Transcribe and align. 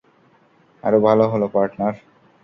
আরও 0.83 0.99
ভালো 1.01 1.23
হলো, 1.27 1.47
পার্টনার। 1.47 1.93